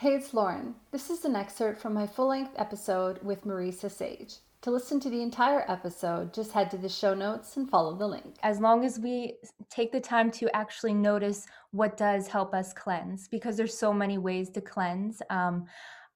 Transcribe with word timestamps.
Hey, 0.00 0.14
it's 0.14 0.32
Lauren. 0.32 0.76
This 0.92 1.10
is 1.10 1.26
an 1.26 1.36
excerpt 1.36 1.78
from 1.78 1.92
my 1.92 2.06
full 2.06 2.28
length 2.28 2.54
episode 2.56 3.22
with 3.22 3.44
Marisa 3.44 3.90
Sage. 3.90 4.36
To 4.62 4.70
listen 4.70 4.98
to 4.98 5.10
the 5.10 5.20
entire 5.20 5.70
episode, 5.70 6.32
just 6.32 6.52
head 6.52 6.70
to 6.70 6.78
the 6.78 6.88
show 6.88 7.12
notes 7.12 7.58
and 7.58 7.68
follow 7.68 7.94
the 7.94 8.06
link. 8.06 8.36
As 8.42 8.60
long 8.60 8.82
as 8.86 8.98
we 8.98 9.34
take 9.68 9.92
the 9.92 10.00
time 10.00 10.30
to 10.30 10.48
actually 10.56 10.94
notice 10.94 11.46
what 11.72 11.98
does 11.98 12.28
help 12.28 12.54
us 12.54 12.72
cleanse, 12.72 13.28
because 13.28 13.58
there's 13.58 13.76
so 13.76 13.92
many 13.92 14.16
ways 14.16 14.48
to 14.52 14.62
cleanse. 14.62 15.20
Um, 15.28 15.66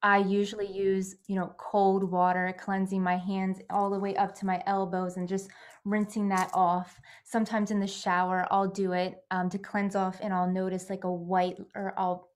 I 0.03 0.16
usually 0.16 0.73
use, 0.73 1.16
you 1.27 1.37
know, 1.37 1.55
cold 1.59 2.11
water, 2.11 2.57
cleansing 2.59 3.03
my 3.03 3.19
hands 3.19 3.61
all 3.69 3.91
the 3.91 4.01
way 4.01 4.16
up 4.16 4.35
to 4.37 4.46
my 4.46 4.62
elbows 4.66 5.19
and 5.19 5.29
just 5.29 5.51
rinsing 5.85 6.30
that 6.30 6.51
off. 6.55 6.98
Sometimes 7.25 7.71
in 7.71 7.80
the 7.80 7.87
shower, 7.87 8.46
I'll 8.51 8.66
do 8.66 8.93
it 8.93 9.25
um, 9.30 9.51
to 9.51 9.59
cleanse 9.59 9.95
off 9.95 10.21
and 10.23 10.32
I'll 10.32 10.51
notice 10.51 10.89
like 10.89 11.05
a 11.05 11.12
white, 11.12 11.59
or 11.75 11.93
I'll, 11.98 12.30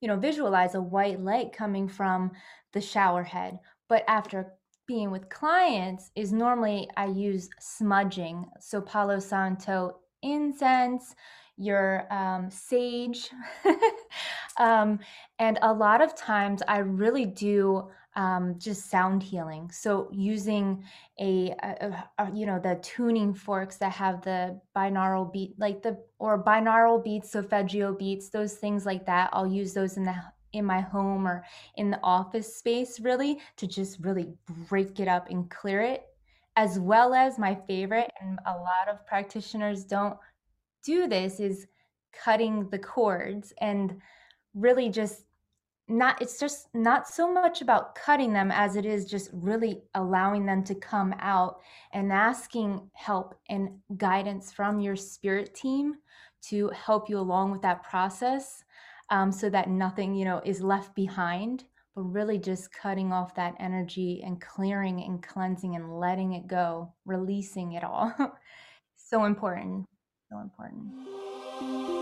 you 0.00 0.08
know, 0.08 0.16
visualize 0.16 0.74
a 0.74 0.80
white 0.80 1.20
light 1.20 1.52
coming 1.52 1.88
from 1.88 2.30
the 2.72 2.80
shower 2.80 3.22
head. 3.22 3.58
But 3.88 4.04
after 4.08 4.52
being 4.86 5.10
with 5.10 5.28
clients 5.28 6.10
is 6.16 6.32
normally 6.32 6.88
I 6.96 7.06
use 7.06 7.48
smudging. 7.60 8.46
So 8.60 8.80
Palo 8.80 9.18
Santo 9.18 9.96
incense, 10.22 11.14
your 11.56 12.12
um, 12.12 12.50
sage. 12.50 13.30
um, 14.58 14.98
and 15.38 15.58
a 15.62 15.72
lot 15.72 16.00
of 16.00 16.16
times 16.16 16.62
I 16.66 16.78
really 16.78 17.26
do 17.26 17.88
um, 18.18 18.56
just 18.58 18.90
sound 18.90 19.22
healing. 19.22 19.70
So 19.70 20.08
using 20.12 20.82
a, 21.20 21.54
a, 21.62 22.04
a, 22.18 22.30
you 22.34 22.46
know 22.46 22.58
the 22.58 22.80
tuning 22.82 23.32
forks 23.32 23.76
that 23.76 23.92
have 23.92 24.22
the 24.22 24.60
binaural 24.76 25.32
beat, 25.32 25.54
like 25.56 25.82
the 25.82 25.96
or 26.18 26.42
binaural 26.42 27.02
beats, 27.02 27.30
solfeggio 27.30 27.94
beats, 27.94 28.28
those 28.28 28.54
things 28.54 28.84
like 28.84 29.06
that. 29.06 29.30
I'll 29.32 29.46
use 29.46 29.72
those 29.72 29.96
in 29.96 30.02
the 30.02 30.16
in 30.52 30.64
my 30.64 30.80
home 30.80 31.28
or 31.28 31.44
in 31.76 31.90
the 31.90 32.00
office 32.02 32.56
space 32.56 32.98
really 32.98 33.38
to 33.56 33.68
just 33.68 34.00
really 34.00 34.34
break 34.68 34.98
it 34.98 35.06
up 35.06 35.30
and 35.30 35.48
clear 35.50 35.80
it 35.80 36.04
as 36.56 36.80
well 36.80 37.14
as 37.14 37.38
my 37.38 37.54
favorite 37.66 38.10
and 38.20 38.38
a 38.46 38.52
lot 38.52 38.88
of 38.88 39.06
practitioners 39.06 39.84
don't 39.84 40.16
do 40.82 41.06
this 41.06 41.38
is 41.38 41.66
cutting 42.12 42.66
the 42.70 42.78
cords 42.78 43.52
and 43.60 44.00
really 44.54 44.88
just 44.88 45.24
not 45.88 46.20
it's 46.20 46.38
just 46.38 46.68
not 46.74 47.08
so 47.08 47.32
much 47.32 47.62
about 47.62 47.94
cutting 47.94 48.32
them 48.32 48.50
as 48.50 48.76
it 48.76 48.84
is 48.84 49.06
just 49.06 49.30
really 49.32 49.82
allowing 49.94 50.44
them 50.44 50.62
to 50.62 50.74
come 50.74 51.14
out 51.20 51.60
and 51.92 52.12
asking 52.12 52.88
help 52.92 53.34
and 53.48 53.70
guidance 53.96 54.52
from 54.52 54.80
your 54.80 54.96
spirit 54.96 55.54
team 55.54 55.94
to 56.42 56.68
help 56.70 57.08
you 57.08 57.18
along 57.18 57.50
with 57.50 57.62
that 57.62 57.82
process 57.82 58.64
um, 59.10 59.32
so 59.32 59.48
that 59.50 59.70
nothing, 59.70 60.14
you 60.14 60.24
know, 60.24 60.40
is 60.44 60.60
left 60.60 60.94
behind, 60.94 61.64
but 61.94 62.02
really 62.02 62.38
just 62.38 62.72
cutting 62.72 63.12
off 63.12 63.34
that 63.34 63.54
energy 63.58 64.22
and 64.24 64.40
clearing 64.40 65.02
and 65.02 65.22
cleansing 65.22 65.76
and 65.76 65.98
letting 65.98 66.34
it 66.34 66.46
go, 66.46 66.92
releasing 67.06 67.72
it 67.72 67.84
all. 67.84 68.12
so 68.96 69.24
important. 69.24 69.86
So 70.30 70.38
important. 70.40 71.97